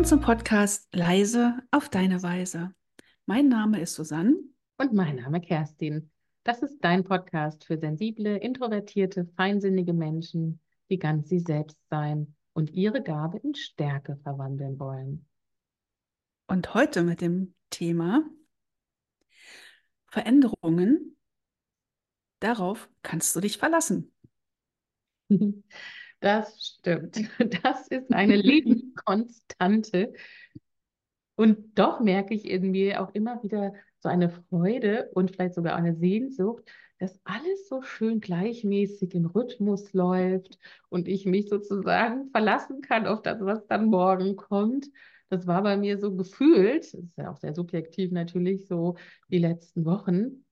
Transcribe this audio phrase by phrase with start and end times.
[0.00, 2.74] Willkommen zum Podcast Leise auf deine Weise.
[3.26, 4.34] Mein Name ist Susanne.
[4.78, 6.10] Und mein Name Kerstin.
[6.42, 12.70] Das ist dein Podcast für sensible, introvertierte, feinsinnige Menschen, die ganz sie selbst sein und
[12.70, 15.26] ihre Gabe in Stärke verwandeln wollen.
[16.46, 18.22] Und heute mit dem Thema
[20.06, 21.18] Veränderungen.
[22.38, 24.10] Darauf kannst du dich verlassen.
[26.20, 27.16] Das stimmt.
[27.62, 30.12] Das ist eine Lebenskonstante.
[31.36, 35.74] Und doch merke ich in mir auch immer wieder so eine Freude und vielleicht sogar
[35.74, 36.64] eine Sehnsucht,
[36.98, 40.58] dass alles so schön gleichmäßig im Rhythmus läuft
[40.90, 44.90] und ich mich sozusagen verlassen kann auf das, was dann morgen kommt.
[45.30, 48.96] Das war bei mir so gefühlt, das ist ja auch sehr subjektiv natürlich, so
[49.28, 50.44] die letzten Wochen.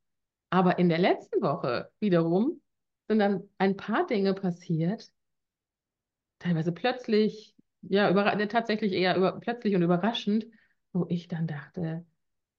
[0.49, 2.63] Aber in der letzten Woche wiederum
[3.09, 5.11] sind dann ein paar Dinge passiert,
[6.39, 10.47] teilweise plötzlich, ja, über, ne, tatsächlich eher über, plötzlich und überraschend,
[10.93, 12.05] wo ich dann dachte,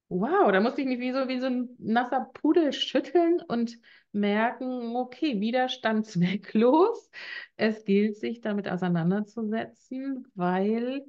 [0.10, 3.78] wow, da musste ich mich wie so, wie so ein nasser Pudel schütteln und
[4.12, 7.10] merken, okay, Widerstand zwecklos.
[7.58, 11.06] Es gilt, sich damit auseinanderzusetzen, weil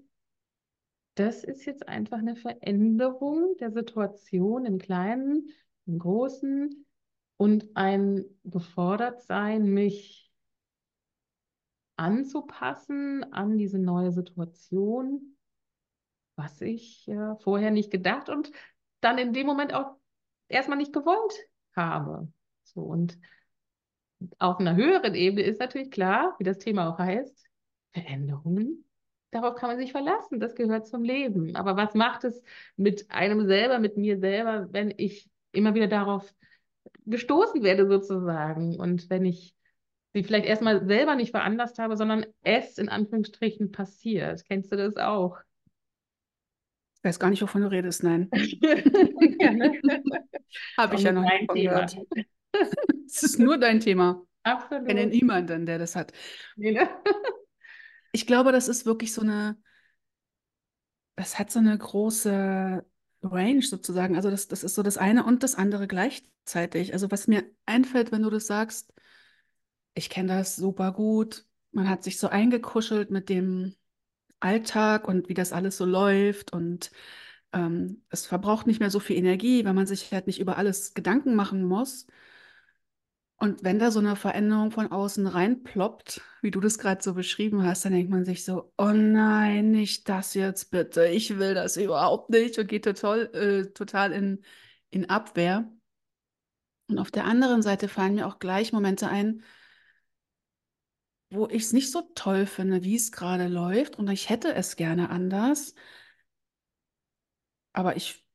[1.14, 5.48] das ist jetzt einfach eine Veränderung der Situation im Kleinen,
[5.86, 6.86] im Großen
[7.36, 10.29] und ein Gefordertsein, mich
[12.00, 15.36] anzupassen an diese neue Situation,
[16.34, 18.50] was ich äh, vorher nicht gedacht und
[19.02, 19.96] dann in dem Moment auch
[20.48, 21.34] erstmal nicht gewollt
[21.76, 22.32] habe.
[22.64, 23.18] So und
[24.38, 27.46] auf einer höheren Ebene ist natürlich klar, wie das Thema auch heißt,
[27.92, 28.86] Veränderungen.
[29.30, 31.54] Darauf kann man sich verlassen, das gehört zum Leben.
[31.54, 32.42] Aber was macht es
[32.76, 36.34] mit einem selber, mit mir selber, wenn ich immer wieder darauf
[37.04, 39.54] gestoßen werde sozusagen und wenn ich
[40.12, 44.44] sie vielleicht erstmal selber nicht veranlasst habe, sondern es in Anführungsstrichen passiert.
[44.46, 45.38] Kennst du das auch?
[46.96, 48.28] Ich weiß gar nicht, wovon du redest, nein.
[50.76, 51.96] Habe ich ja noch nicht gehört.
[53.06, 54.22] Es ist nur dein Thema.
[54.42, 54.82] Absolut.
[54.82, 56.12] Ich kenne niemanden, der das hat.
[56.56, 56.88] Nee, ne?
[58.12, 59.56] ich glaube, das ist wirklich so eine,
[61.16, 62.84] das hat so eine große
[63.22, 64.16] Range sozusagen.
[64.16, 66.92] Also das, das ist so das eine und das andere gleichzeitig.
[66.92, 68.92] Also was mir einfällt, wenn du das sagst,
[69.94, 71.46] ich kenne das super gut.
[71.72, 73.74] Man hat sich so eingekuschelt mit dem
[74.40, 76.90] Alltag und wie das alles so läuft und
[77.52, 80.94] ähm, es verbraucht nicht mehr so viel Energie, weil man sich halt nicht über alles
[80.94, 82.06] Gedanken machen muss.
[83.36, 87.64] Und wenn da so eine Veränderung von außen reinploppt, wie du das gerade so beschrieben
[87.64, 91.78] hast, dann denkt man sich so, oh nein, nicht das jetzt bitte, ich will das
[91.78, 94.44] überhaupt nicht und geht total, äh, total in,
[94.90, 95.72] in Abwehr.
[96.88, 99.42] Und auf der anderen Seite fallen mir auch gleich Momente ein,
[101.30, 104.76] wo ich es nicht so toll finde, wie es gerade läuft und ich hätte es
[104.76, 105.74] gerne anders,
[107.72, 108.26] aber ich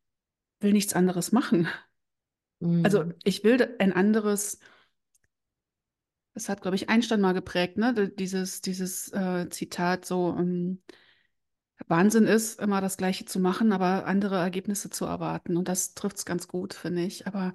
[0.62, 1.68] will nichts anderes machen.
[2.84, 3.16] Also mhm.
[3.24, 4.60] ich will ein anderes,
[6.34, 8.10] das hat, glaube ich, Einstein mal geprägt, ne?
[8.10, 10.82] Dieses, dieses äh, Zitat so, um, ähm,
[11.88, 15.58] Wahnsinn ist, immer das Gleiche zu machen, aber andere Ergebnisse zu erwarten.
[15.58, 17.28] Und das trifft es ganz gut, finde ich.
[17.28, 17.54] Aber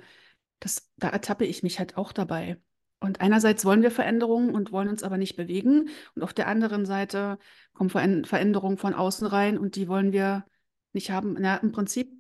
[0.61, 2.61] das, da ertappe ich mich halt auch dabei.
[3.01, 5.89] Und einerseits wollen wir Veränderungen und wollen uns aber nicht bewegen.
[6.15, 7.39] Und auf der anderen Seite
[7.73, 10.45] kommen Veränderungen von außen rein und die wollen wir
[10.93, 11.37] nicht haben.
[11.39, 12.13] Na, im Prinzip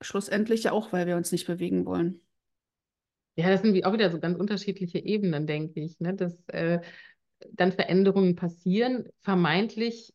[0.00, 2.20] schlussendlich ja auch, weil wir uns nicht bewegen wollen.
[3.36, 6.14] Ja, das sind auch wieder so ganz unterschiedliche Ebenen, denke ich, ne?
[6.14, 6.80] dass äh,
[7.52, 10.14] dann Veränderungen passieren, vermeintlich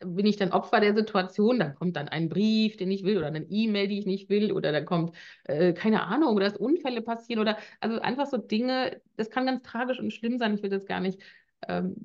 [0.00, 3.26] bin ich dann Opfer der Situation, dann kommt dann ein Brief, den ich will, oder
[3.26, 7.02] eine E-Mail, die ich nicht will, oder dann kommt, äh, keine Ahnung, oder dass Unfälle
[7.02, 10.70] passieren, oder also einfach so Dinge, das kann ganz tragisch und schlimm sein, ich will
[10.70, 11.20] das gar nicht,
[11.66, 11.96] ähm,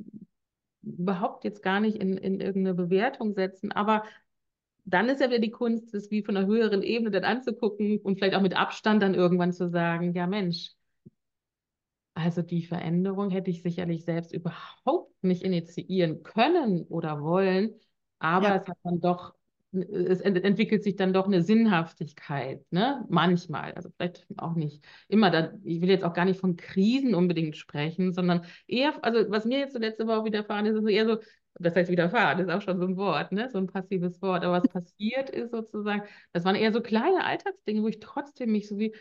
[0.81, 4.03] überhaupt jetzt gar nicht in, in irgendeine Bewertung setzen, aber
[4.85, 8.17] dann ist ja wieder die Kunst, das wie von einer höheren Ebene dann anzugucken und
[8.17, 10.71] vielleicht auch mit Abstand dann irgendwann zu sagen, ja Mensch,
[12.23, 17.73] also die Veränderung hätte ich sicherlich selbst überhaupt nicht initiieren können oder wollen,
[18.19, 18.55] aber ja.
[18.55, 19.35] es hat dann doch,
[19.71, 23.05] es entwickelt sich dann doch eine Sinnhaftigkeit, ne?
[23.09, 25.31] Manchmal, also vielleicht auch nicht immer.
[25.31, 29.45] Da, ich will jetzt auch gar nicht von Krisen unbedingt sprechen, sondern eher, also was
[29.45, 31.17] mir jetzt so letzte Woche widerfahren ist, ist eher so
[31.59, 33.47] das heißt widerfahren, ist auch schon so ein Wort, ne?
[33.49, 34.43] so ein passives Wort.
[34.43, 38.67] Aber was passiert ist sozusagen, das waren eher so kleine Alltagsdinge, wo ich trotzdem mich
[38.67, 38.95] so wie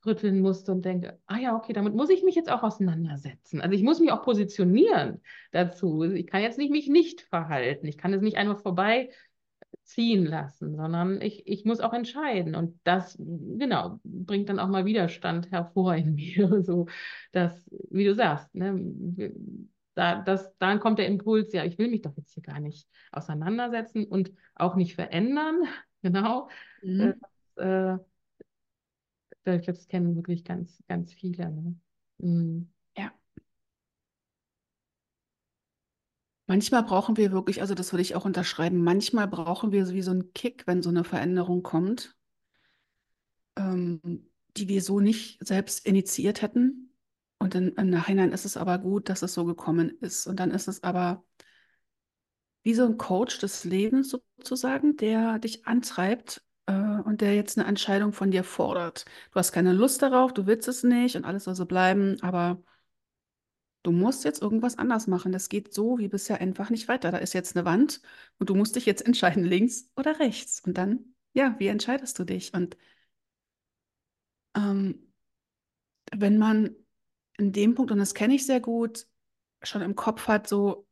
[0.00, 3.60] wachrütteln musste und denke, ah ja, okay, damit muss ich mich jetzt auch auseinandersetzen.
[3.60, 5.20] Also ich muss mich auch positionieren
[5.52, 6.02] dazu.
[6.04, 7.86] Ich kann jetzt nicht mich nicht verhalten.
[7.86, 9.10] Ich kann es nicht einfach vorbei
[9.82, 12.54] ziehen lassen, sondern ich, ich muss auch entscheiden.
[12.54, 16.62] Und das, genau, bringt dann auch mal Widerstand hervor in mir.
[16.62, 16.86] So,
[17.32, 19.32] dass, wie du sagst, ne,
[19.94, 22.88] da, das, dann kommt der Impuls, ja, ich will mich doch jetzt hier gar nicht
[23.12, 25.62] auseinandersetzen und auch nicht verändern.
[26.02, 26.48] Genau.
[26.80, 27.12] Mhm.
[27.54, 28.02] Das, äh,
[29.44, 31.50] ich glaube, das kennen wirklich ganz, ganz viele.
[31.50, 31.74] Ne?
[32.18, 32.70] Mhm.
[32.96, 33.12] Ja.
[36.46, 40.10] Manchmal brauchen wir wirklich, also das würde ich auch unterschreiben, manchmal brauchen wir wie so
[40.10, 42.16] einen Kick, wenn so eine Veränderung kommt,
[43.56, 44.00] ähm,
[44.56, 46.92] die wir so nicht selbst initiiert hätten.
[47.38, 50.26] Und in, im Nachhinein ist es aber gut, dass es so gekommen ist.
[50.26, 51.24] Und dann ist es aber
[52.62, 57.68] wie so ein Coach des Lebens sozusagen, der dich antreibt äh, und der jetzt eine
[57.68, 59.04] Entscheidung von dir fordert.
[59.32, 62.62] Du hast keine Lust darauf, du willst es nicht und alles soll so bleiben, aber
[63.82, 65.32] du musst jetzt irgendwas anders machen.
[65.32, 67.10] Das geht so wie bisher einfach nicht weiter.
[67.10, 68.00] Da ist jetzt eine Wand
[68.38, 70.60] und du musst dich jetzt entscheiden, links oder rechts.
[70.60, 72.52] Und dann, ja, wie entscheidest du dich?
[72.54, 72.76] Und
[74.54, 75.12] ähm,
[76.12, 76.74] wenn man
[77.38, 79.06] in dem Punkt, und das kenne ich sehr gut,
[79.62, 80.86] schon im Kopf hat, so,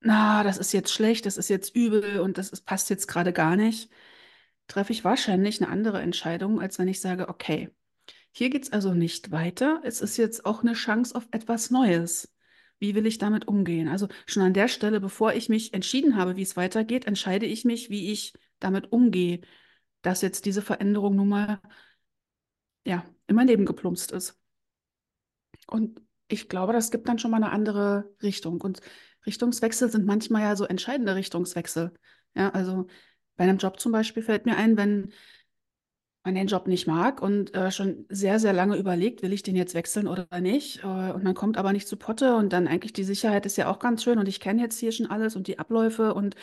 [0.00, 3.32] na, das ist jetzt schlecht, das ist jetzt übel und das ist, passt jetzt gerade
[3.32, 3.90] gar nicht,
[4.68, 7.70] treffe ich wahrscheinlich eine andere Entscheidung, als wenn ich sage, okay,
[8.30, 9.80] hier geht es also nicht weiter.
[9.84, 12.32] Es ist jetzt auch eine Chance auf etwas Neues.
[12.78, 13.88] Wie will ich damit umgehen?
[13.88, 17.64] Also schon an der Stelle, bevor ich mich entschieden habe, wie es weitergeht, entscheide ich
[17.64, 19.40] mich, wie ich damit umgehe,
[20.02, 21.60] dass jetzt diese Veränderung nun mal
[22.84, 24.38] ja, in mein Leben geplumpst ist.
[25.66, 28.60] Und ich glaube, das gibt dann schon mal eine andere Richtung.
[28.60, 28.80] Und
[29.26, 31.92] Richtungswechsel sind manchmal ja so entscheidende Richtungswechsel.
[32.34, 32.86] Ja, also
[33.38, 35.12] bei einem Job zum Beispiel fällt mir ein, wenn
[36.24, 39.56] man den Job nicht mag und äh, schon sehr, sehr lange überlegt, will ich den
[39.56, 40.82] jetzt wechseln oder nicht?
[40.84, 43.70] Äh, und man kommt aber nicht zu Potte und dann eigentlich die Sicherheit ist ja
[43.70, 46.34] auch ganz schön und ich kenne jetzt hier schon alles und die Abläufe und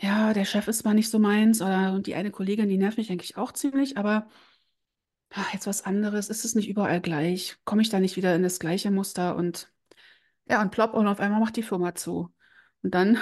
[0.00, 2.98] ja, der Chef ist zwar nicht so meins oder und die eine Kollegin, die nervt
[2.98, 4.28] mich eigentlich auch ziemlich, aber
[5.30, 7.56] ach, jetzt was anderes, ist es nicht überall gleich?
[7.64, 9.72] Komme ich da nicht wieder in das gleiche Muster und
[10.46, 12.32] ja, und plopp und auf einmal macht die Firma zu.
[12.82, 13.18] Und dann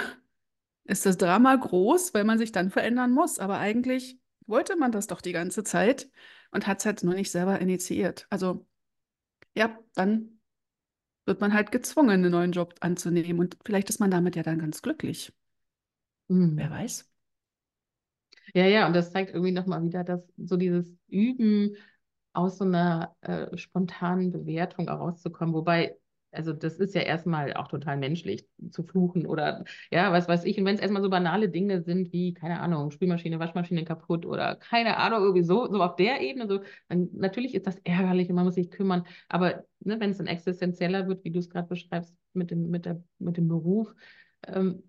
[0.85, 3.39] ist das Drama groß, weil man sich dann verändern muss.
[3.39, 6.09] Aber eigentlich wollte man das doch die ganze Zeit
[6.51, 8.27] und hat es halt nur nicht selber initiiert.
[8.29, 8.65] Also
[9.55, 10.39] ja, dann
[11.25, 13.39] wird man halt gezwungen, einen neuen Job anzunehmen.
[13.39, 15.33] Und vielleicht ist man damit ja dann ganz glücklich.
[16.27, 16.57] Mhm.
[16.57, 17.09] Wer weiß.
[18.53, 21.75] Ja, ja, und das zeigt irgendwie nochmal wieder, dass so dieses Üben
[22.33, 25.53] aus so einer äh, spontanen Bewertung herauszukommen.
[25.53, 25.97] Wobei,
[26.33, 30.57] also das ist ja erstmal auch total menschlich zu fluchen oder ja, was weiß ich.
[30.57, 34.55] Und wenn es erstmal so banale Dinge sind wie, keine Ahnung, Spülmaschine, Waschmaschine kaputt oder
[34.55, 38.35] keine Ahnung, irgendwie so, so auf der Ebene, so, dann natürlich ist das ärgerlich und
[38.35, 39.05] man muss sich kümmern.
[39.29, 42.85] Aber ne, wenn es dann existenzieller wird, wie du es gerade beschreibst, mit dem, mit,
[42.85, 43.93] der, mit dem Beruf,
[44.47, 44.83] ähm,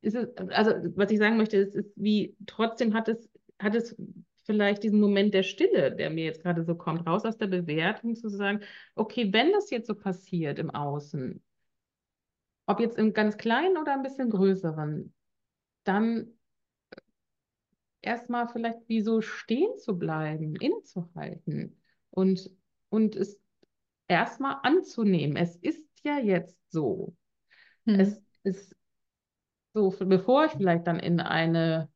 [0.00, 3.28] ist es, also was ich sagen möchte, ist, ist wie trotzdem hat es,
[3.58, 3.96] hat es
[4.48, 8.16] vielleicht diesen Moment der Stille, der mir jetzt gerade so kommt, raus aus der Bewertung
[8.16, 8.60] zu sagen,
[8.94, 11.42] okay, wenn das jetzt so passiert im Außen,
[12.64, 15.12] ob jetzt im ganz kleinen oder ein bisschen größeren,
[15.84, 16.28] dann
[18.00, 21.78] erstmal vielleicht wie so stehen zu bleiben, innezuhalten
[22.10, 22.50] und,
[22.88, 23.38] und es
[24.06, 25.36] erstmal anzunehmen.
[25.36, 27.14] Es ist ja jetzt so.
[27.84, 28.00] Hm.
[28.00, 28.74] Es ist
[29.74, 31.90] so, bevor ich vielleicht dann in eine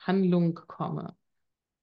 [0.00, 1.16] Handlung komme.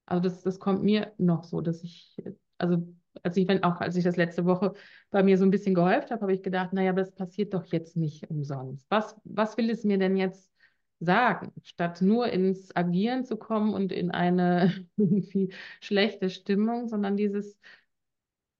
[0.09, 2.17] Also das, das kommt mir noch so, dass ich,
[2.57, 2.77] also
[3.23, 4.73] als ich, wenn auch als ich das letzte Woche
[5.11, 7.95] bei mir so ein bisschen gehäuft habe, habe ich gedacht, naja, das passiert doch jetzt
[7.95, 8.85] nicht umsonst.
[8.89, 10.51] Was, was will es mir denn jetzt
[10.99, 17.57] sagen, statt nur ins Agieren zu kommen und in eine irgendwie schlechte Stimmung, sondern dieses,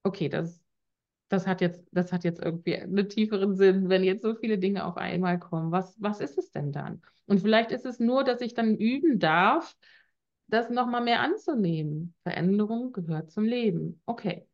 [0.04, 0.62] okay, das,
[1.30, 4.86] das hat jetzt, das hat jetzt irgendwie einen tieferen Sinn, wenn jetzt so viele Dinge
[4.86, 5.72] auf einmal kommen.
[5.72, 7.02] Was, was ist es denn dann?
[7.26, 9.76] Und vielleicht ist es nur, dass ich dann üben darf,
[10.50, 12.16] das nochmal mehr anzunehmen.
[12.24, 14.02] Veränderung gehört zum Leben.
[14.06, 14.48] Okay,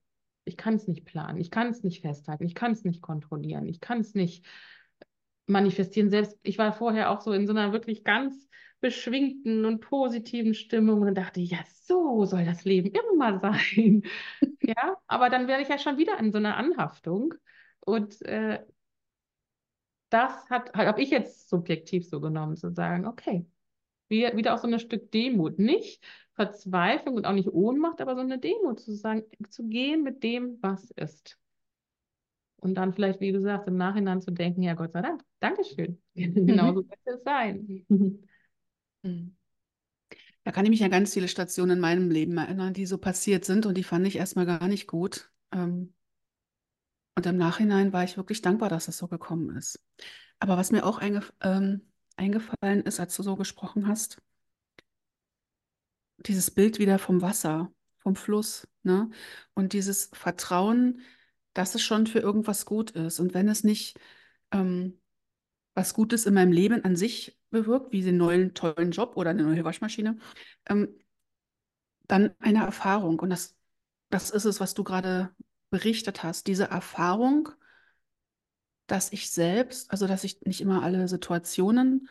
[0.45, 3.67] ich kann es nicht planen, ich kann es nicht festhalten, ich kann es nicht kontrollieren,
[3.67, 4.45] ich kann es nicht
[5.47, 6.09] manifestieren.
[6.09, 8.47] Selbst ich war vorher auch so in so einer wirklich ganz
[8.81, 14.03] beschwingten und positiven Stimmung und dachte, ja, so soll das Leben immer sein.
[14.61, 17.33] ja, aber dann werde ich ja schon wieder in so einer Anhaftung.
[17.79, 18.63] Und äh,
[20.09, 23.45] das hat, habe ich jetzt subjektiv so genommen, zu sagen, okay,
[24.15, 25.59] wieder auch so ein Stück Demut.
[25.59, 26.03] Nicht
[26.33, 30.57] Verzweiflung und auch nicht Ohnmacht, aber so eine Demut zu sagen, zu gehen mit dem,
[30.61, 31.37] was ist.
[32.57, 36.01] Und dann vielleicht, wie du sagst, im Nachhinein zu denken, ja Gott sei Dank, Dankeschön.
[36.15, 37.85] genau so wird es sein.
[39.03, 39.35] Mhm.
[40.43, 43.45] Da kann ich mich an ganz viele Stationen in meinem Leben erinnern, die so passiert
[43.45, 45.31] sind und die fand ich erstmal gar nicht gut.
[45.51, 45.93] Ähm,
[47.15, 49.83] und im Nachhinein war ich wirklich dankbar, dass es so gekommen ist.
[50.39, 51.81] Aber was mir auch eingef ähm,
[52.17, 54.21] eingefallen ist, als du so gesprochen hast,
[56.17, 59.09] dieses Bild wieder vom Wasser, vom Fluss, ne?
[59.53, 61.01] Und dieses Vertrauen,
[61.53, 63.19] dass es schon für irgendwas gut ist.
[63.19, 63.99] Und wenn es nicht
[64.51, 64.99] ähm,
[65.73, 69.43] was Gutes in meinem Leben an sich bewirkt, wie den neuen tollen Job oder eine
[69.43, 70.17] neue Waschmaschine,
[70.67, 70.89] ähm,
[72.07, 73.19] dann eine Erfahrung.
[73.19, 73.55] Und das,
[74.09, 75.33] das ist es, was du gerade
[75.69, 76.47] berichtet hast.
[76.47, 77.49] Diese Erfahrung,
[78.87, 82.09] dass ich selbst, also dass ich nicht immer alle Situationen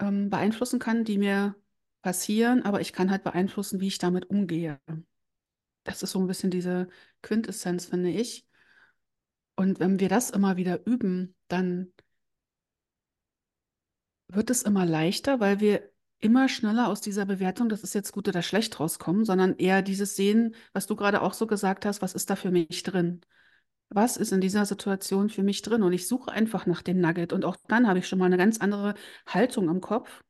[0.00, 1.54] ähm, beeinflussen kann, die mir
[2.02, 4.80] passieren, aber ich kann halt beeinflussen, wie ich damit umgehe.
[5.84, 6.88] Das ist so ein bisschen diese
[7.22, 8.46] Quintessenz, finde ich.
[9.56, 11.92] Und wenn wir das immer wieder üben, dann
[14.28, 18.28] wird es immer leichter, weil wir immer schneller aus dieser Bewertung, das ist jetzt gut
[18.28, 22.14] oder schlecht rauskommen, sondern eher dieses Sehen, was du gerade auch so gesagt hast, was
[22.14, 23.20] ist da für mich drin?
[23.94, 25.82] Was ist in dieser Situation für mich drin?
[25.82, 27.32] Und ich suche einfach nach dem Nugget.
[27.32, 28.94] Und auch dann habe ich schon mal eine ganz andere
[29.26, 30.22] Haltung im Kopf,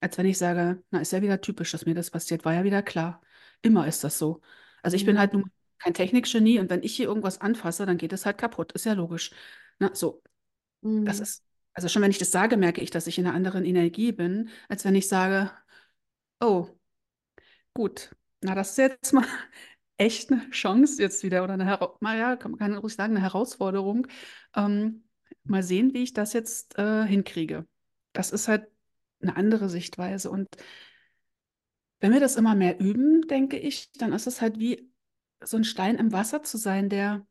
[0.00, 2.64] als wenn ich sage, na, ist ja wieder typisch, dass mir das passiert, war ja
[2.64, 3.20] wieder klar.
[3.62, 4.40] Immer ist das so.
[4.82, 5.20] Also ich bin mhm.
[5.20, 8.72] halt nun kein Technikgenie und wenn ich hier irgendwas anfasse, dann geht es halt kaputt.
[8.72, 9.32] Ist ja logisch.
[9.78, 10.22] Na, so.
[10.82, 11.04] Mhm.
[11.04, 11.44] Das ist
[11.78, 14.50] also schon wenn ich das sage, merke ich, dass ich in einer anderen Energie bin,
[14.68, 15.52] als wenn ich sage,
[16.40, 16.68] oh,
[17.72, 19.24] gut, na, das ist jetzt mal
[19.98, 24.06] echt eine Chance jetzt wieder oder eine, Hera ja, kann man ruhig sagen, eine Herausforderung.
[24.54, 25.04] Ähm,
[25.44, 27.66] mal sehen, wie ich das jetzt äh, hinkriege.
[28.12, 28.66] Das ist halt
[29.20, 30.30] eine andere Sichtweise.
[30.30, 30.48] Und
[32.00, 34.90] wenn wir das immer mehr üben, denke ich, dann ist es halt wie
[35.42, 37.26] so ein Stein im Wasser zu sein, der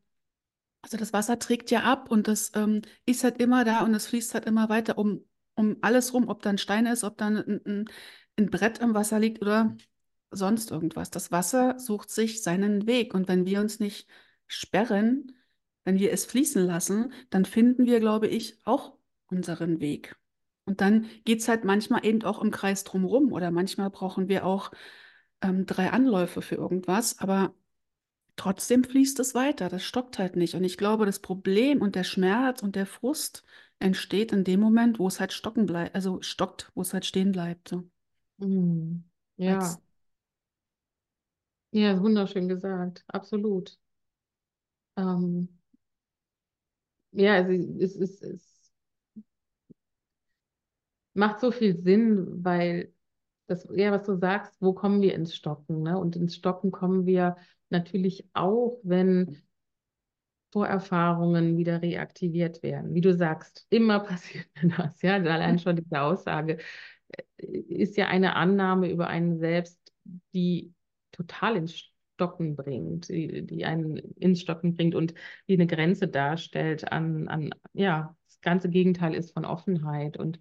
[0.82, 4.06] also das Wasser trägt ja ab und das ähm, ist halt immer da und es
[4.06, 7.26] fließt halt immer weiter um, um alles rum, ob da ein Stein ist, ob da
[7.26, 7.84] ein, ein,
[8.36, 9.76] ein Brett im Wasser liegt oder
[10.30, 11.10] sonst irgendwas.
[11.10, 14.08] Das Wasser sucht sich seinen Weg und wenn wir uns nicht
[14.46, 15.32] sperren,
[15.84, 18.96] wenn wir es fließen lassen, dann finden wir, glaube ich, auch
[19.30, 20.16] unseren Weg.
[20.64, 24.44] Und dann geht es halt manchmal eben auch im Kreis drumherum oder manchmal brauchen wir
[24.44, 24.70] auch
[25.40, 27.54] ähm, drei Anläufe für irgendwas, aber
[28.36, 29.68] trotzdem fließt es weiter.
[29.68, 30.54] Das stockt halt nicht.
[30.54, 33.44] Und ich glaube, das Problem und der Schmerz und der Frust
[33.78, 37.32] entsteht in dem Moment, wo es halt stocken bleibt, also stockt, wo es halt stehen
[37.32, 37.68] bleibt.
[37.68, 37.84] So.
[38.38, 39.04] Mm,
[39.36, 39.58] ja.
[39.58, 39.80] Als,
[41.72, 43.04] ja, wunderschön gesagt.
[43.08, 43.78] Absolut.
[44.96, 45.48] Ähm,
[47.12, 48.72] ja, also es, es, es
[51.14, 52.92] macht so viel Sinn, weil
[53.46, 55.82] das, ja, was du sagst, wo kommen wir ins Stocken?
[55.82, 55.98] Ne?
[55.98, 57.36] Und ins Stocken kommen wir
[57.70, 59.42] natürlich auch, wenn
[60.52, 62.94] Vorerfahrungen wieder reaktiviert werden.
[62.94, 64.46] Wie du sagst, immer passiert
[64.78, 65.02] das.
[65.02, 66.58] Ja, allein schon diese Aussage
[67.38, 69.78] äh, ist ja eine Annahme über einen selbst,
[70.34, 70.74] die
[71.18, 75.14] total ins Stocken bringt, die, die einen ins Stocken bringt und
[75.48, 80.40] die eine Grenze darstellt an, an, ja, das ganze Gegenteil ist von Offenheit und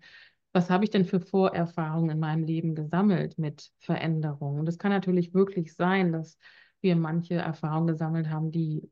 [0.53, 4.65] was habe ich denn für Vorerfahrungen in meinem Leben gesammelt mit Veränderungen?
[4.65, 6.39] Das kann natürlich wirklich sein, dass
[6.81, 8.89] wir manche Erfahrungen gesammelt haben, die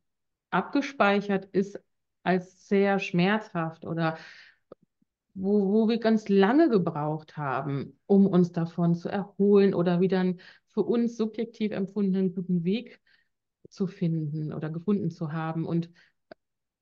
[0.51, 1.79] abgespeichert ist
[2.23, 4.17] als sehr schmerzhaft oder
[5.33, 10.39] wo, wo wir ganz lange gebraucht haben, um uns davon zu erholen oder wieder einen
[10.75, 13.01] für uns subjektiv empfundenen guten Weg
[13.69, 15.65] zu finden oder gefunden zu haben.
[15.65, 15.89] Und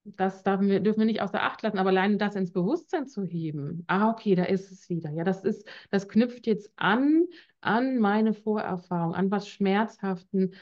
[0.04, 3.24] das dürfen wir, dürfen wir nicht außer Acht lassen, aber allein das ins Bewusstsein zu
[3.24, 3.84] heben.
[3.88, 5.12] Ah, okay, da ist es wieder.
[5.12, 7.26] Ja, das ist, das knüpft jetzt an,
[7.62, 10.56] an meine Vorerfahrung, an was Schmerzhaften,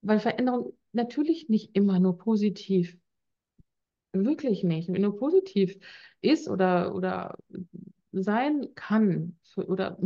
[0.00, 2.96] weil Veränderung natürlich nicht immer nur positiv,
[4.12, 5.78] wirklich nicht, nur positiv
[6.22, 7.36] ist oder, oder
[8.12, 9.36] sein kann.
[9.56, 9.98] Oder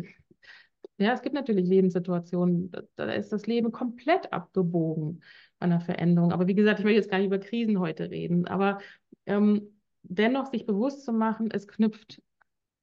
[1.01, 5.23] ja, es gibt natürlich Lebenssituationen, da, ist das Leben komplett abgebogen
[5.59, 6.33] an der Veränderung.
[6.33, 8.79] Aber wie gesagt, ich will jetzt gar nicht über Krisen heute reden, aber
[9.27, 12.23] ähm, dennoch sich bewusst zu machen, es knüpft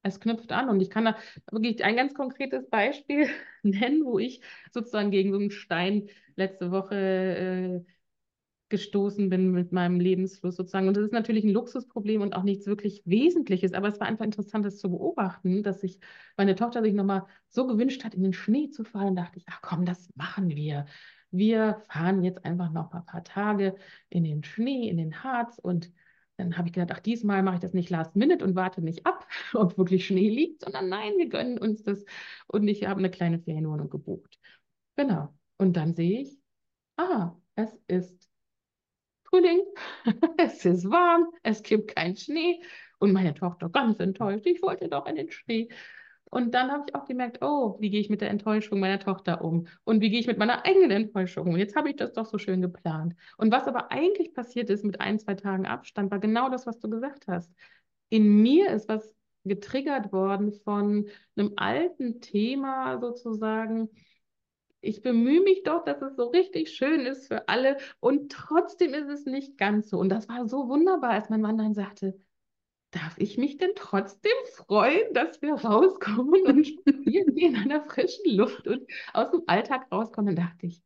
[0.04, 1.18] es knüpft an und ich kann da
[1.52, 3.28] wirklich ein ganz konkretes Beispiel
[3.64, 7.92] nennen, wo ich sozusagen gegen so einen Stein letzte Woche äh,
[8.70, 10.88] gestoßen bin mit meinem Lebensfluss sozusagen.
[10.88, 14.26] Und das ist natürlich ein Luxusproblem und auch nichts wirklich Wesentliches, aber es war einfach
[14.26, 16.00] interessant, das zu beobachten, dass sich
[16.36, 19.16] meine Tochter sich nochmal so gewünscht hat, in den Schnee zu fahren.
[19.16, 20.86] Da dachte ich, ach komm, das machen wir.
[21.32, 23.76] Wir fahren jetzt einfach noch ein paar Tage
[24.10, 25.92] in den Schnee, in den Harz und
[26.38, 29.06] dann habe ich gedacht, ach, diesmal mache ich das nicht last minute und warte nicht
[29.06, 32.06] ab, ob wirklich Schnee liegt, sondern nein, wir gönnen uns das.
[32.48, 34.40] Und ich habe eine kleine Ferienwohnung gebucht.
[34.96, 35.34] Genau.
[35.58, 36.38] Und dann sehe ich,
[36.98, 38.27] ah, es ist
[39.38, 39.62] Frühling,
[40.38, 42.62] es ist warm, es gibt keinen Schnee.
[43.00, 45.70] Und meine Tochter ganz enttäuscht, ich wollte doch in den Schnee.
[46.26, 49.44] Und dann habe ich auch gemerkt, oh, wie gehe ich mit der Enttäuschung meiner Tochter
[49.44, 49.68] um?
[49.84, 51.58] Und wie gehe ich mit meiner eigenen Enttäuschung um?
[51.58, 53.16] Jetzt habe ich das doch so schön geplant.
[53.38, 56.80] Und was aber eigentlich passiert ist mit ein, zwei Tagen Abstand, war genau das, was
[56.80, 57.54] du gesagt hast.
[58.10, 59.16] In mir ist was
[59.46, 63.90] getriggert worden von einem alten Thema sozusagen.
[64.82, 69.10] Ich bemühe mich doch, dass es so richtig schön ist für alle und trotzdem ist
[69.10, 69.98] es nicht ganz so.
[69.98, 72.20] Und das war so wunderbar, als mein Mann dann sagte,
[72.92, 78.36] darf ich mich denn trotzdem freuen, dass wir rauskommen und spazieren gehen in einer frischen
[78.36, 80.36] Luft und aus dem Alltag rauskommen?
[80.36, 80.82] Dann dachte ich,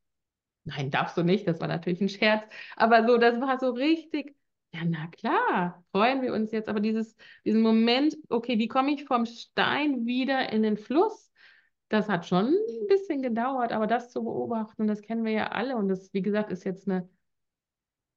[0.64, 2.44] nein, darfst du nicht, das war natürlich ein Scherz,
[2.76, 4.36] aber so, das war so richtig,
[4.74, 9.06] ja, na klar, freuen wir uns jetzt, aber dieses, diesen Moment, okay, wie komme ich
[9.06, 11.31] vom Stein wieder in den Fluss?
[11.92, 15.76] Das hat schon ein bisschen gedauert, aber das zu beobachten, das kennen wir ja alle
[15.76, 17.10] und das, wie gesagt, ist jetzt eine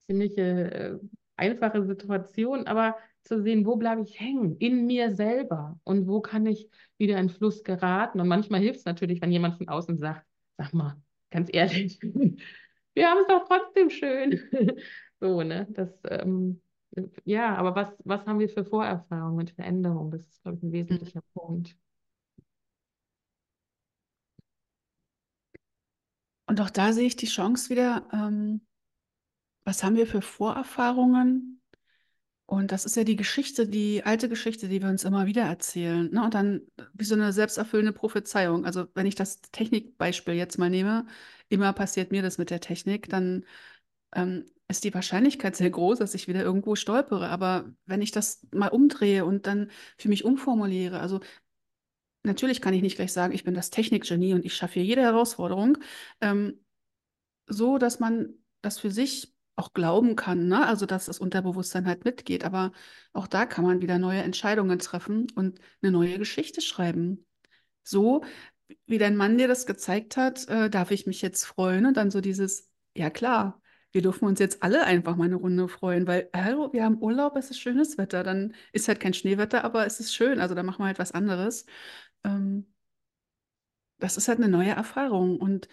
[0.06, 0.98] ziemliche äh,
[1.34, 6.46] einfache Situation, aber zu sehen, wo bleibe ich hängen in mir selber und wo kann
[6.46, 8.20] ich wieder in Fluss geraten.
[8.20, 10.24] Und manchmal hilft es natürlich, wenn jemand von außen sagt,
[10.56, 10.96] sag mal,
[11.30, 11.98] ganz ehrlich,
[12.94, 14.40] wir haben es doch trotzdem schön.
[15.20, 15.66] so, ne?
[15.70, 16.60] Das, ähm,
[17.24, 20.12] ja, aber was, was haben wir für Vorerfahrungen mit Veränderung?
[20.12, 21.40] Das ist, glaube ich, ein wesentlicher mhm.
[21.40, 21.76] Punkt.
[26.46, 28.60] Und auch da sehe ich die Chance wieder, ähm,
[29.64, 31.62] was haben wir für Vorerfahrungen?
[32.46, 36.10] Und das ist ja die Geschichte, die alte Geschichte, die wir uns immer wieder erzählen.
[36.10, 36.22] Ne?
[36.22, 36.60] Und dann
[36.92, 38.66] wie so eine selbsterfüllende Prophezeiung.
[38.66, 41.06] Also wenn ich das Technikbeispiel jetzt mal nehme,
[41.48, 43.46] immer passiert mir das mit der Technik, dann
[44.14, 47.28] ähm, ist die Wahrscheinlichkeit sehr groß, dass ich wieder irgendwo stolpere.
[47.28, 51.20] Aber wenn ich das mal umdrehe und dann für mich umformuliere, also
[52.24, 55.02] natürlich kann ich nicht gleich sagen, ich bin das Technikgenie und ich schaffe hier jede
[55.02, 55.78] Herausforderung,
[56.20, 56.64] ähm,
[57.46, 60.66] so dass man das für sich auch glauben kann, ne?
[60.66, 62.44] Also dass das Unterbewusstsein halt mitgeht.
[62.44, 62.72] Aber
[63.12, 67.26] auch da kann man wieder neue Entscheidungen treffen und eine neue Geschichte schreiben.
[67.84, 68.24] So
[68.86, 72.10] wie dein Mann dir das gezeigt hat, äh, darf ich mich jetzt freuen und dann
[72.10, 73.60] so dieses, ja klar,
[73.92, 77.36] wir dürfen uns jetzt alle einfach mal eine Runde freuen, weil, hallo, wir haben Urlaub,
[77.36, 80.62] es ist schönes Wetter, dann ist halt kein Schneewetter, aber es ist schön, also da
[80.62, 81.66] machen wir halt was anderes.
[82.24, 82.66] Ähm,
[83.98, 85.68] das ist halt eine neue Erfahrung und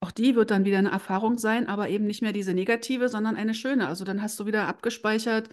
[0.00, 3.36] auch die wird dann wieder eine Erfahrung sein, aber eben nicht mehr diese negative, sondern
[3.36, 3.88] eine schöne.
[3.88, 5.48] Also dann hast du wieder abgespeichert,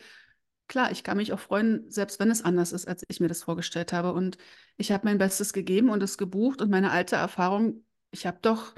[0.67, 3.43] klar, ich kann mich auch freuen, selbst wenn es anders ist, als ich mir das
[3.43, 4.13] vorgestellt habe.
[4.13, 4.37] Und
[4.77, 8.75] ich habe mein Bestes gegeben und es gebucht und meine alte Erfahrung, ich habe doch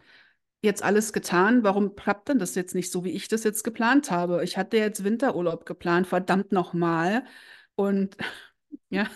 [0.61, 1.63] jetzt alles getan.
[1.63, 4.43] Warum klappt denn das jetzt nicht so, wie ich das jetzt geplant habe?
[4.43, 7.25] Ich hatte jetzt Winterurlaub geplant, verdammt nochmal.
[7.75, 8.17] Und
[8.89, 9.07] ja.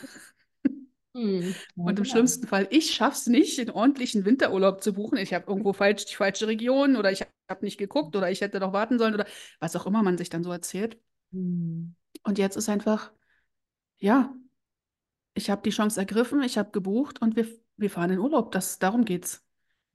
[1.15, 5.17] Hm, und im schlimmsten Fall, ich schaffe es nicht, einen ordentlichen Winterurlaub zu buchen.
[5.17, 8.59] Ich habe irgendwo falsch die falsche Region oder ich habe nicht geguckt oder ich hätte
[8.59, 9.25] doch warten sollen oder
[9.59, 10.99] was auch immer man sich dann so erzählt.
[11.31, 11.95] Hm.
[12.23, 13.11] Und jetzt ist einfach,
[13.99, 14.33] ja,
[15.33, 18.51] ich habe die Chance ergriffen, ich habe gebucht und wir, wir fahren in Urlaub.
[18.51, 19.43] Das, darum geht's.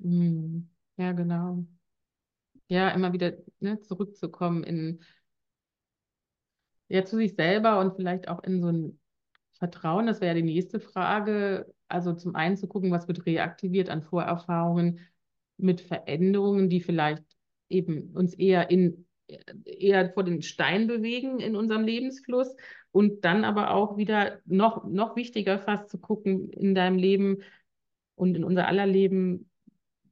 [0.00, 0.68] Hm.
[0.96, 1.64] Ja, genau.
[2.68, 5.00] Ja, immer wieder ne, zurückzukommen in
[6.88, 9.00] ja, zu sich selber und vielleicht auch in so ein
[9.59, 11.73] Vertrauen, das wäre ja die nächste Frage.
[11.88, 15.01] Also zum einen zu gucken, was wird reaktiviert an Vorerfahrungen
[15.57, 17.25] mit Veränderungen, die vielleicht
[17.69, 19.07] eben uns eher in
[19.64, 22.55] eher vor den Stein bewegen in unserem Lebensfluss
[22.90, 27.38] und dann aber auch wieder noch, noch wichtiger fast zu gucken in deinem Leben
[28.17, 29.51] und in unser aller Leben,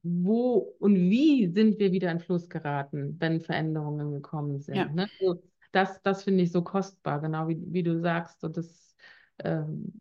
[0.03, 4.77] wo und wie sind wir wieder in Fluss geraten, wenn Veränderungen gekommen sind.
[4.77, 4.87] Ja.
[4.87, 5.09] Ne?
[5.21, 8.43] Also das, das finde ich so kostbar, genau wie, wie du sagst.
[8.43, 8.97] Und das
[9.45, 10.01] ähm,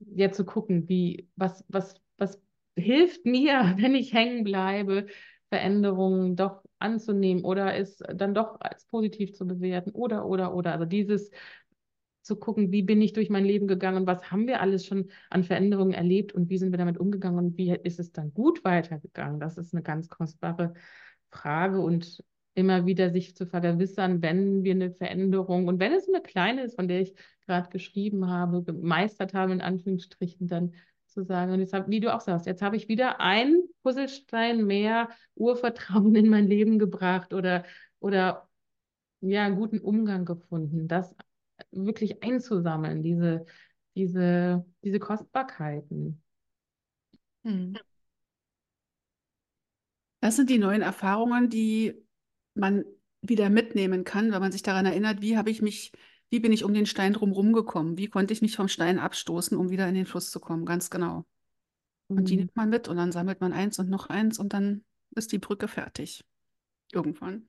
[0.00, 2.40] ja zu gucken, wie, was, was, was
[2.76, 5.06] hilft mir, wenn ich hängen bleibe,
[5.48, 10.72] Veränderungen doch anzunehmen oder es dann doch als positiv zu bewerten oder, oder, oder.
[10.72, 11.30] Also dieses
[12.22, 15.44] zu gucken, wie bin ich durch mein Leben gegangen was haben wir alles schon an
[15.44, 19.40] Veränderungen erlebt und wie sind wir damit umgegangen und wie ist es dann gut weitergegangen?
[19.40, 20.74] Das ist eine ganz kostbare
[21.30, 22.22] Frage und
[22.58, 26.74] immer wieder sich zu vergewissern, wenn wir eine Veränderung und wenn es eine kleine ist,
[26.74, 27.14] von der ich
[27.46, 30.74] gerade geschrieben habe, gemeistert habe, in Anführungsstrichen, dann
[31.06, 34.66] zu sagen, und jetzt hab, wie du auch sagst, jetzt habe ich wieder einen Puzzlestein
[34.66, 37.64] mehr Urvertrauen in mein Leben gebracht oder,
[38.00, 38.48] oder
[39.20, 41.14] ja, einen guten Umgang gefunden, das
[41.70, 43.46] wirklich einzusammeln, diese,
[43.94, 46.22] diese, diese Kostbarkeiten.
[47.44, 47.74] Hm.
[50.20, 52.07] Das sind die neuen Erfahrungen, die
[52.58, 52.84] man
[53.20, 55.92] wieder mitnehmen kann, wenn man sich daran erinnert, wie habe ich mich,
[56.30, 59.56] wie bin ich um den Stein drumherum gekommen, wie konnte ich mich vom Stein abstoßen,
[59.56, 61.24] um wieder in den Fluss zu kommen, ganz genau.
[62.08, 62.24] Und mhm.
[62.24, 65.32] die nimmt man mit und dann sammelt man eins und noch eins und dann ist
[65.32, 66.24] die Brücke fertig.
[66.92, 67.48] Irgendwann.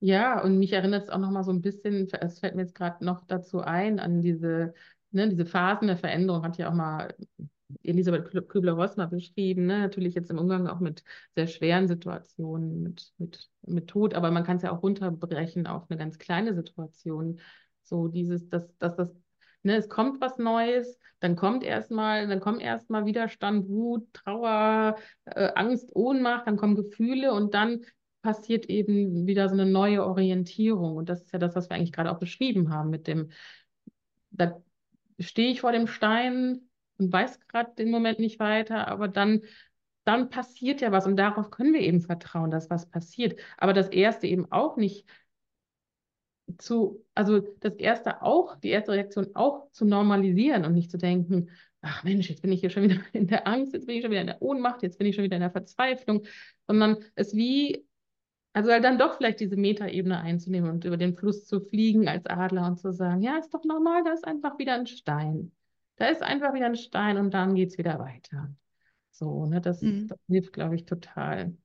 [0.00, 2.74] Ja, und mich erinnert es auch noch mal so ein bisschen, es fällt mir jetzt
[2.74, 4.74] gerade noch dazu ein, an diese,
[5.12, 7.14] ne, diese Phasen der Veränderung, hat ja auch mal
[7.82, 9.78] Elisabeth Kübler-Ross mal beschrieben, ne?
[9.80, 11.04] natürlich jetzt im Umgang auch mit
[11.34, 15.90] sehr schweren Situationen, mit, mit, mit Tod, aber man kann es ja auch runterbrechen auf
[15.90, 17.40] eine ganz kleine Situation.
[17.82, 19.14] So dieses, dass, dass das,
[19.62, 25.50] ne, es kommt was Neues, dann kommt erstmal, dann kommt erstmal Widerstand, Wut, Trauer, äh,
[25.54, 27.84] Angst, Ohnmacht, dann kommen Gefühle und dann
[28.22, 30.96] passiert eben wieder so eine neue Orientierung.
[30.96, 33.30] Und das ist ja das, was wir eigentlich gerade auch beschrieben haben mit dem,
[34.30, 34.62] da
[35.18, 36.68] stehe ich vor dem Stein
[37.02, 39.42] und weiß gerade den Moment nicht weiter, aber dann,
[40.04, 43.38] dann passiert ja was und darauf können wir eben vertrauen, dass was passiert.
[43.58, 45.06] Aber das erste eben auch nicht
[46.58, 51.50] zu, also das erste auch, die erste Reaktion auch zu normalisieren und nicht zu denken,
[51.80, 54.10] ach Mensch, jetzt bin ich hier schon wieder in der Angst, jetzt bin ich schon
[54.10, 56.24] wieder in der Ohnmacht, jetzt bin ich schon wieder in der Verzweiflung,
[56.66, 57.86] sondern es wie
[58.54, 62.26] also halt dann doch vielleicht diese Metaebene einzunehmen und über den Fluss zu fliegen als
[62.26, 65.52] Adler und zu sagen, ja, ist doch normal, da ist einfach wieder ein Stein.
[65.96, 68.54] Da ist einfach wieder ein Stein und dann geht es wieder weiter.
[69.10, 70.08] So, ne, das, mhm.
[70.08, 71.56] das hilft, glaube ich, total.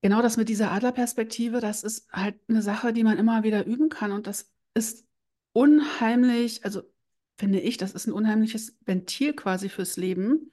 [0.00, 3.88] Genau das mit dieser Adlerperspektive, das ist halt eine Sache, die man immer wieder üben
[3.88, 4.10] kann.
[4.10, 5.06] Und das ist
[5.52, 6.82] unheimlich, also
[7.36, 10.52] finde ich, das ist ein unheimliches Ventil quasi fürs Leben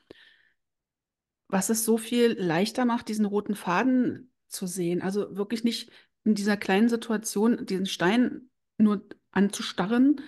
[1.50, 5.02] was es so viel leichter macht, diesen roten Faden zu sehen.
[5.02, 5.91] Also wirklich nicht
[6.24, 10.22] in dieser kleinen Situation diesen Stein nur anzustarren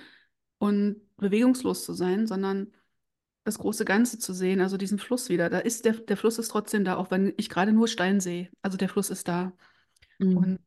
[0.62, 2.72] und bewegungslos zu sein, sondern
[3.44, 5.50] das große Ganze zu sehen, also diesen Fluss wieder.
[5.50, 8.52] Da ist der, der Fluss ist trotzdem da, auch wenn ich gerade nur Stein sehe.
[8.62, 9.54] Also der Fluss ist da.
[10.20, 10.38] Mhm.
[10.38, 10.60] Und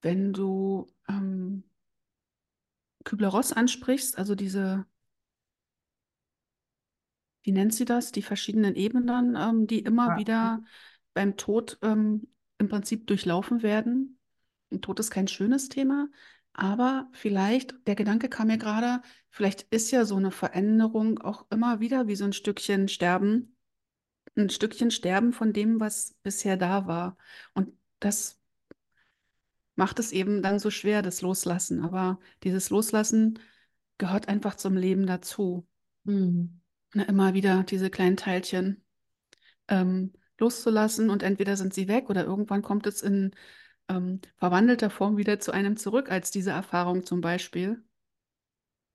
[0.00, 1.64] wenn du ähm,
[3.02, 4.86] Kübler-Ross ansprichst, also diese
[7.42, 10.18] wie nennt sie das, die verschiedenen Ebenen, ähm, die immer ja.
[10.18, 10.64] wieder
[11.14, 12.28] beim Tod ähm,
[12.58, 14.20] im Prinzip durchlaufen werden.
[14.70, 16.08] Ein Tod ist kein schönes Thema,
[16.56, 21.80] aber vielleicht, der Gedanke kam mir gerade, vielleicht ist ja so eine Veränderung auch immer
[21.80, 23.56] wieder wie so ein Stückchen Sterben,
[24.36, 27.16] ein Stückchen Sterben von dem, was bisher da war.
[27.54, 28.40] Und das
[29.74, 31.82] macht es eben dann so schwer, das Loslassen.
[31.82, 33.38] Aber dieses Loslassen
[33.98, 35.66] gehört einfach zum Leben dazu.
[36.04, 36.60] Mhm
[36.96, 38.82] ne, immer wieder diese kleinen Teilchen
[39.68, 43.32] ähm, loszulassen und entweder sind sie weg oder irgendwann kommt es in
[43.88, 47.82] ähm, verwandelter Form wieder zu einem zurück, als diese Erfahrung zum Beispiel.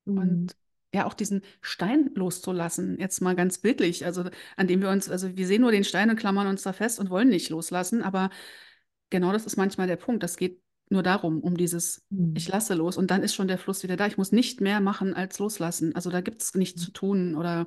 [0.04, 0.18] Mhm.
[0.18, 0.56] Und
[0.94, 4.24] ja, auch diesen Stein loszulassen, jetzt mal ganz bildlich, also
[4.56, 7.00] an dem wir uns, also wir sehen nur den Stein und klammern uns da fest
[7.00, 8.28] und wollen nicht loslassen, aber
[9.08, 10.22] genau das ist manchmal der Punkt.
[10.22, 12.34] Das geht nur darum, um dieses, mhm.
[12.36, 14.06] ich lasse los und dann ist schon der Fluss wieder da.
[14.06, 15.94] Ich muss nicht mehr machen als loslassen.
[15.94, 16.84] Also da gibt es nichts mhm.
[16.84, 17.66] zu tun oder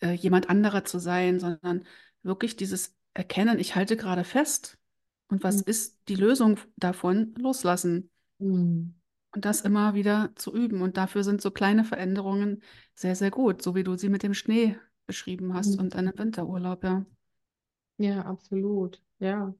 [0.00, 1.84] äh, jemand anderer zu sein, sondern
[2.22, 4.76] wirklich dieses Erkennen, ich halte gerade fest.
[5.28, 5.62] Und was mhm.
[5.66, 7.34] ist die Lösung davon?
[7.38, 8.10] Loslassen.
[8.38, 8.94] Mhm.
[9.34, 10.80] Und das immer wieder zu üben.
[10.82, 12.62] Und dafür sind so kleine Veränderungen
[12.94, 15.80] sehr, sehr gut, so wie du sie mit dem Schnee beschrieben hast mhm.
[15.80, 17.04] und deinem Winterurlaub, ja.
[17.98, 19.02] Ja, absolut.
[19.18, 19.54] Ja.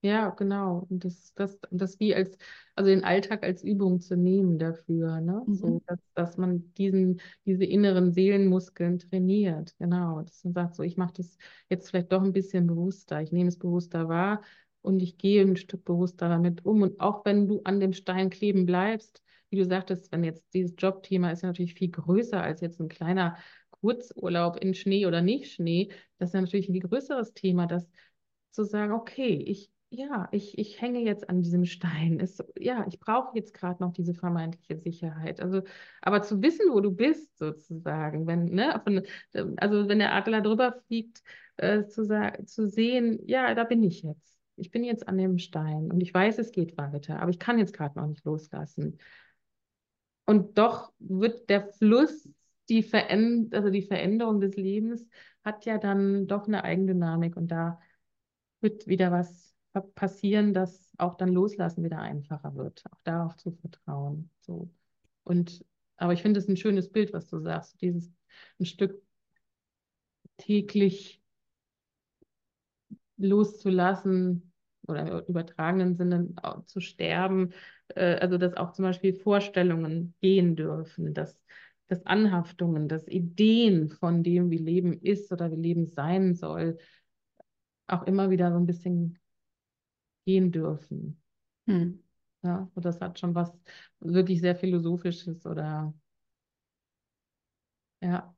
[0.00, 0.86] Ja, genau.
[0.88, 2.38] Und das, das, das wie als,
[2.76, 5.42] also den Alltag als Übung zu nehmen dafür, ne?
[5.44, 5.54] Mhm.
[5.54, 9.74] So, dass, dass man diesen, diese inneren Seelenmuskeln trainiert.
[9.78, 10.22] Genau.
[10.22, 11.36] Dass man sagt, so, ich mache das
[11.68, 13.20] jetzt vielleicht doch ein bisschen bewusster.
[13.22, 14.40] Ich nehme es bewusster wahr
[14.88, 16.80] und ich gehe ein Stück bewusster damit um.
[16.82, 20.74] Und auch wenn du an dem Stein kleben bleibst, wie du sagtest, wenn jetzt dieses
[20.78, 23.36] Jobthema ist ja natürlich viel größer als jetzt ein kleiner
[23.70, 27.86] Kurzurlaub in Schnee oder nicht Schnee, das ist ja natürlich ein viel größeres Thema, das
[28.50, 32.20] zu sagen, okay, ich ja, ich, ich hänge jetzt an diesem Stein.
[32.20, 35.40] Es, ja, ich brauche jetzt gerade noch diese vermeintliche Sicherheit.
[35.40, 35.62] Also,
[36.02, 39.02] aber zu wissen, wo du bist, sozusagen, wenn, ne, von,
[39.56, 41.22] also wenn der Adler drüber fliegt,
[41.56, 42.04] äh, zu,
[42.44, 44.37] zu sehen, ja, da bin ich jetzt.
[44.58, 47.58] Ich bin jetzt an dem Stein und ich weiß, es geht weiter, aber ich kann
[47.58, 48.98] jetzt gerade noch nicht loslassen.
[50.26, 52.28] Und doch wird der Fluss,
[52.68, 55.06] die, Veränd also die Veränderung des Lebens,
[55.42, 57.80] hat ja dann doch eine Eigendynamik und da
[58.60, 59.54] wird wieder was
[59.94, 64.30] passieren, dass auch dann Loslassen wieder einfacher wird, auch darauf zu vertrauen.
[64.40, 64.70] So.
[65.24, 65.64] Und,
[65.96, 68.12] aber ich finde es ein schönes Bild, was du sagst, dieses
[68.58, 69.02] ein Stück
[70.36, 71.22] täglich
[73.16, 74.47] loszulassen
[74.88, 76.28] oder im übertragenen Sinne
[76.66, 77.52] zu sterben,
[77.94, 81.40] äh, also dass auch zum Beispiel Vorstellungen gehen dürfen, dass,
[81.88, 86.78] dass Anhaftungen, dass Ideen von dem, wie Leben ist oder wie Leben sein soll,
[87.88, 89.18] auch immer wieder so ein bisschen
[90.26, 91.20] gehen dürfen.
[91.66, 92.02] Hm.
[92.42, 93.52] Ja, und das hat schon was
[94.00, 95.92] wirklich sehr Philosophisches oder
[98.00, 98.34] ja,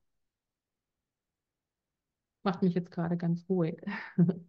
[2.42, 3.80] macht mich jetzt gerade ganz ruhig.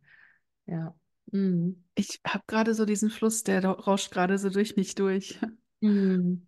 [0.68, 0.96] ja.
[1.32, 1.84] Mhm.
[1.96, 5.40] Ich habe gerade so diesen Fluss, der rauscht gerade so durch mich durch.
[5.82, 6.48] Mhm.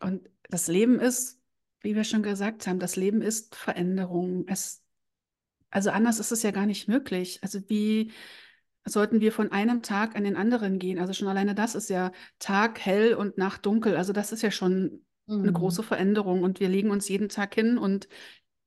[0.00, 1.40] Und das Leben ist,
[1.80, 4.44] wie wir schon gesagt haben, das Leben ist Veränderung.
[4.46, 4.82] Es,
[5.70, 7.40] also anders ist es ja gar nicht möglich.
[7.42, 8.12] Also wie
[8.84, 10.98] sollten wir von einem Tag an den anderen gehen?
[10.98, 13.96] Also schon alleine das ist ja Tag hell und Nacht dunkel.
[13.96, 15.42] Also das ist ja schon mhm.
[15.42, 16.42] eine große Veränderung.
[16.42, 18.08] Und wir legen uns jeden Tag hin und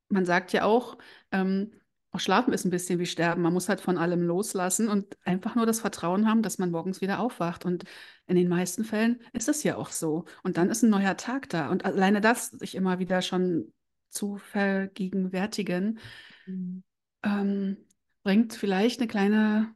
[0.09, 0.97] man sagt ja auch,
[1.31, 1.71] ähm,
[2.17, 3.43] auch Schlafen ist ein bisschen wie Sterben.
[3.43, 6.99] Man muss halt von allem loslassen und einfach nur das Vertrauen haben, dass man morgens
[6.99, 7.63] wieder aufwacht.
[7.63, 7.83] Und
[8.25, 10.25] in den meisten Fällen ist es ja auch so.
[10.41, 11.69] Und dann ist ein neuer Tag da.
[11.69, 13.71] Und alleine das sich immer wieder schon
[14.09, 15.99] zu vergegenwärtigen,
[16.47, 16.83] mhm.
[17.21, 17.77] ähm,
[18.23, 19.75] bringt vielleicht eine kleine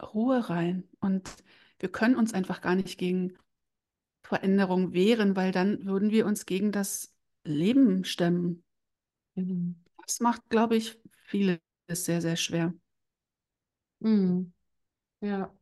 [0.00, 0.84] Ruhe rein.
[1.00, 1.34] Und
[1.80, 3.36] wir können uns einfach gar nicht gegen
[4.22, 8.62] Veränderung wehren, weil dann würden wir uns gegen das Leben stemmen.
[9.34, 9.80] Mhm.
[10.06, 12.74] Das macht, glaube ich, vieles sehr, sehr schwer.
[14.00, 14.52] Mhm.
[15.20, 15.52] Ja.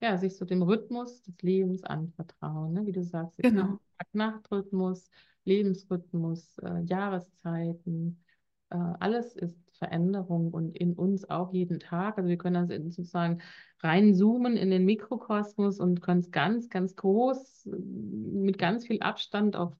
[0.00, 2.86] Ja, sich so dem Rhythmus des Lebens anvertrauen, ne?
[2.86, 3.78] wie du sagst, genau.
[3.98, 5.08] Tag-Nacht-Rhythmus,
[5.44, 8.24] Lebensrhythmus, äh, Jahreszeiten,
[8.70, 12.18] äh, alles ist Veränderung und in uns auch jeden Tag.
[12.18, 13.42] Also wir können das sozusagen
[13.80, 19.74] reinzoomen in den Mikrokosmos und können es ganz, ganz groß mit ganz viel Abstand auf,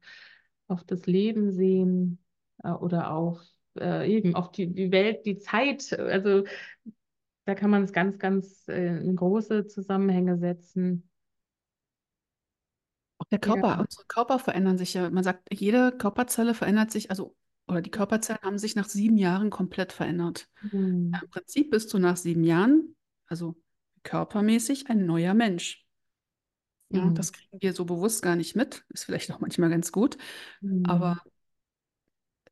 [0.69, 2.19] auf das Leben sehen
[2.63, 3.41] äh, oder auch
[3.79, 5.93] äh, eben auf die, die Welt, die Zeit.
[5.93, 6.45] Also
[7.45, 11.09] da kann man es ganz, ganz äh, in große Zusammenhänge setzen.
[13.19, 13.81] Auch der Körper, ja.
[13.81, 15.09] unsere Körper verändern sich ja.
[15.11, 17.37] Man sagt, jede Körperzelle verändert sich, also
[17.69, 20.49] oder die Körperzellen haben sich nach sieben Jahren komplett verändert.
[20.73, 21.13] Mhm.
[21.21, 23.57] Im Prinzip bist du nach sieben Jahren, also
[24.03, 25.87] körpermäßig, ein neuer Mensch.
[26.91, 27.15] Ja, mhm.
[27.15, 28.85] Das kriegen wir so bewusst gar nicht mit.
[28.91, 30.19] Ist vielleicht auch manchmal ganz gut.
[30.61, 30.85] Mhm.
[30.87, 31.19] Aber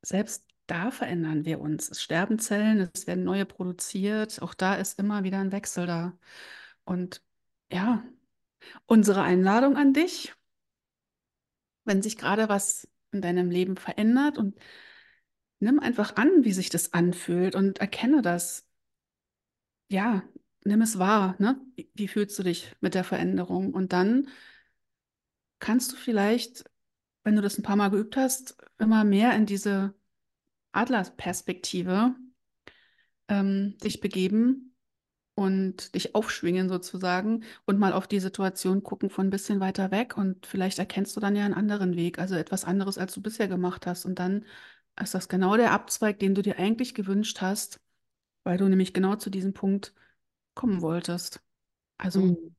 [0.03, 1.91] selbst da verändern wir uns.
[1.91, 4.41] Es sterben Zellen, es werden neue produziert.
[4.43, 6.17] Auch da ist immer wieder ein Wechsel da.
[6.85, 7.23] Und
[7.73, 8.05] ja,
[8.87, 10.35] unsere Einladung an dich,
[11.85, 14.59] wenn sich gerade was in deinem Leben verändert und
[15.61, 18.67] nimm einfach an, wie sich das anfühlt und erkenne das.
[19.89, 20.23] Ja,
[20.65, 21.37] nimm es wahr.
[21.39, 21.61] Ne?
[21.95, 23.75] Wie fühlst du dich mit der Veränderung?
[23.75, 24.29] Und dann
[25.59, 26.65] kannst du vielleicht,
[27.25, 29.95] wenn du das ein paar Mal geübt hast, immer mehr in diese
[30.73, 32.15] Adlerperspektive
[33.29, 34.75] ähm, dich begeben
[35.35, 40.17] und dich aufschwingen sozusagen und mal auf die Situation gucken von ein bisschen weiter weg
[40.17, 43.49] und vielleicht erkennst du dann ja einen anderen Weg, also etwas anderes, als du bisher
[43.49, 44.45] gemacht hast und dann
[45.01, 47.81] ist das genau der Abzweig, den du dir eigentlich gewünscht hast,
[48.45, 49.95] weil du nämlich genau zu diesem Punkt
[50.55, 51.41] kommen wolltest.
[51.97, 52.57] Also mhm.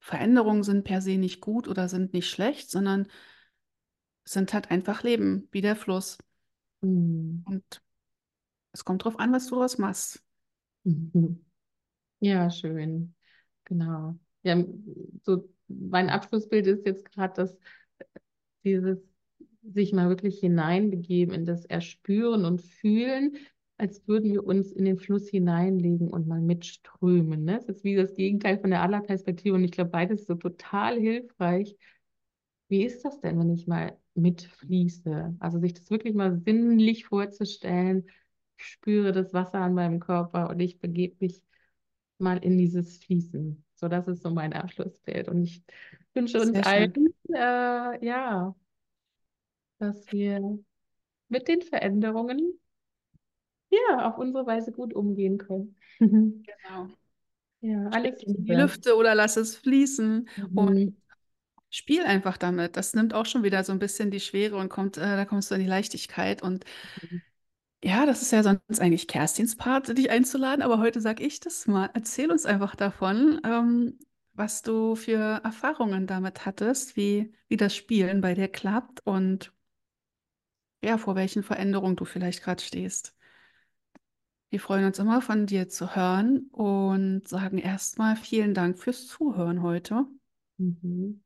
[0.00, 3.08] Veränderungen sind per se nicht gut oder sind nicht schlecht, sondern
[4.24, 6.18] sind halt einfach Leben, wie der Fluss.
[6.82, 7.44] Mhm.
[7.46, 7.82] Und
[8.72, 10.22] es kommt darauf an, was du daraus machst.
[10.84, 11.44] Mhm.
[12.20, 13.14] Ja, schön.
[13.64, 14.18] Genau.
[14.42, 14.62] Ja,
[15.22, 17.58] so mein Abschlussbild ist jetzt gerade, dass
[18.64, 18.98] dieses
[19.62, 23.36] sich mal wirklich hineinbegeben in das Erspüren und Fühlen,
[23.78, 27.44] als würden wir uns in den Fluss hineinlegen und mal mitströmen.
[27.44, 27.56] Ne?
[27.66, 30.98] Das ist wie das Gegenteil von der Allerperspektive und ich glaube, beides ist so total
[30.98, 31.76] hilfreich.
[32.68, 35.36] Wie ist das denn, wenn ich mal mitfließe?
[35.38, 38.08] Also sich das wirklich mal sinnlich vorzustellen.
[38.58, 41.42] Ich spüre das Wasser an meinem Körper und ich begebe mich
[42.18, 43.62] mal in dieses Fließen.
[43.74, 45.28] So, das ist so mein Abschlussbild.
[45.28, 45.62] Und ich
[46.14, 48.54] wünsche uns allen, äh, ja,
[49.78, 50.58] dass wir
[51.28, 52.58] mit den Veränderungen
[53.70, 55.76] ja auf unsere Weise gut umgehen können.
[55.98, 56.88] Genau.
[57.60, 60.58] Ja, alles in die Lüfte oder lass es fließen mhm.
[60.58, 60.96] und
[61.70, 62.76] spiel einfach damit.
[62.76, 65.50] Das nimmt auch schon wieder so ein bisschen die Schwere und kommt, äh, da kommst
[65.50, 66.64] du in die Leichtigkeit und
[67.02, 67.22] mhm.
[67.82, 71.66] ja, das ist ja sonst eigentlich Kerstins Part, dich einzuladen, aber heute sage ich das
[71.66, 71.90] mal.
[71.94, 73.98] Erzähl uns einfach davon, ähm,
[74.32, 79.52] was du für Erfahrungen damit hattest, wie, wie das Spielen bei dir klappt und
[80.82, 83.14] ja, vor welchen Veränderungen du vielleicht gerade stehst.
[84.50, 89.62] Wir freuen uns immer von dir zu hören und sagen erstmal vielen Dank fürs Zuhören
[89.62, 90.06] heute.
[90.58, 91.25] Mhm.